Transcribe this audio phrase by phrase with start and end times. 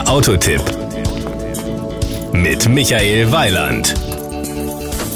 [0.00, 0.62] Der Autotipp
[2.32, 3.94] mit Michael Weiland.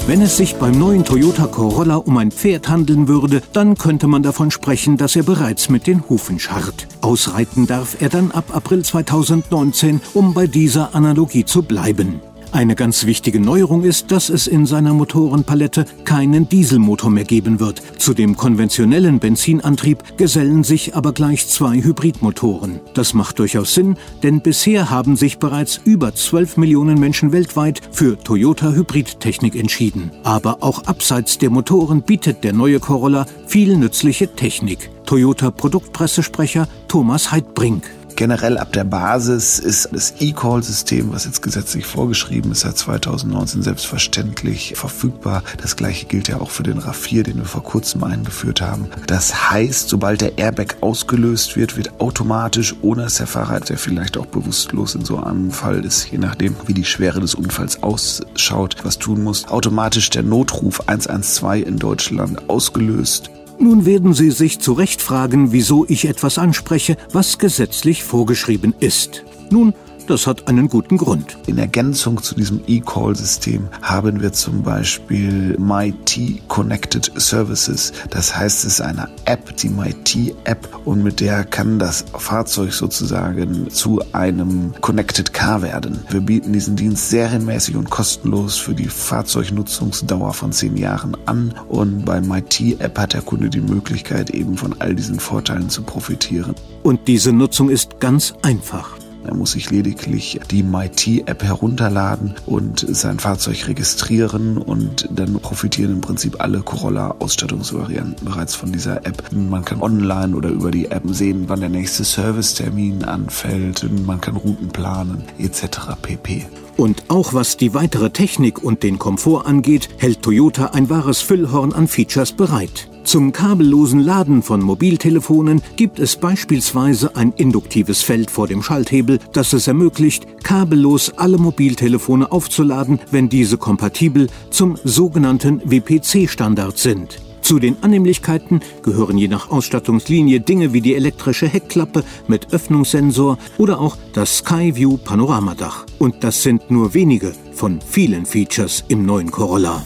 [0.05, 4.21] Wenn es sich beim neuen Toyota Corolla um ein Pferd handeln würde, dann könnte man
[4.21, 6.87] davon sprechen, dass er bereits mit den Hufen scharrt.
[7.01, 12.21] Ausreiten darf er dann ab April 2019, um bei dieser Analogie zu bleiben.
[12.55, 17.81] Eine ganz wichtige Neuerung ist, dass es in seiner Motorenpalette keinen Dieselmotor mehr geben wird.
[17.99, 22.79] Zu dem konventionellen Benzinantrieb gesellen sich aber gleich zwei Hybridmotoren.
[22.93, 28.17] Das macht durchaus Sinn, denn bisher haben sich bereits über 12 Millionen Menschen weltweit für
[28.17, 30.11] Toyota Hybridtechnik entschieden.
[30.23, 34.91] Aber auch abseits der Motoren bietet der neue Corolla viel nützliche Technik.
[35.05, 37.83] Toyota Produktpressesprecher Thomas Heidbrink.
[38.15, 44.73] Generell ab der Basis ist das E-Call-System, was jetzt gesetzlich vorgeschrieben ist, seit 2019 selbstverständlich
[44.77, 45.43] verfügbar.
[45.61, 48.87] Das gleiche gilt ja auch für den RAV4, den wir vor kurzem eingeführt haben.
[49.07, 54.17] Das heißt, sobald der Airbag ausgelöst wird, wird automatisch, ohne dass der Fahrer, der vielleicht
[54.17, 58.77] auch bewusstlos in so einem Fall ist, je nachdem, wie die Schwere des Unfalls ausschaut,
[58.83, 64.73] was tun muss, automatisch der Notruf 112 in Deutschland ausgelöst nun werden Sie sich zu
[64.73, 69.23] Recht fragen, wieso ich etwas anspreche, was gesetzlich vorgeschrieben ist.
[69.49, 69.73] Nun,
[70.09, 71.37] das hat einen guten Grund.
[71.47, 77.93] In Ergänzung zu diesem E-Call-System haben wir zum Beispiel MyT Connected Services.
[78.09, 83.69] Das heißt, es ist eine App, die MyT-App, und mit der kann das Fahrzeug sozusagen
[83.69, 85.99] zu einem Connected Car werden.
[86.09, 91.53] Wir bieten diesen Dienst serienmäßig und kostenlos für die Fahrzeugnutzungsdauer von zehn Jahren an.
[91.67, 96.55] Und bei MyT-App hat der Kunde die Möglichkeit, eben von all diesen Vorteilen zu profitieren.
[96.83, 99.04] Und diese Nutzung ist ganz einfach.
[99.25, 106.01] Er muss sich lediglich die MyT-App herunterladen und sein Fahrzeug registrieren und dann profitieren im
[106.01, 109.31] Prinzip alle Corolla-Ausstattungsvarianten bereits von dieser App.
[109.31, 113.85] Man kann online oder über die App sehen, wann der nächste Servicetermin anfällt.
[114.05, 115.95] Man kann Routen planen etc.
[116.01, 116.45] pp.
[116.77, 121.73] Und auch was die weitere Technik und den Komfort angeht, hält Toyota ein wahres Füllhorn
[121.73, 122.89] an Features bereit.
[123.05, 129.53] Zum kabellosen Laden von Mobiltelefonen gibt es beispielsweise ein induktives Feld vor dem Schalthebel, das
[129.53, 137.21] es ermöglicht, kabellos alle Mobiltelefone aufzuladen, wenn diese kompatibel zum sogenannten WPC-Standard sind.
[137.41, 143.79] Zu den Annehmlichkeiten gehören je nach Ausstattungslinie Dinge wie die elektrische Heckklappe mit Öffnungssensor oder
[143.79, 145.85] auch das Skyview Panoramadach.
[145.99, 149.85] Und das sind nur wenige von vielen Features im neuen Corolla.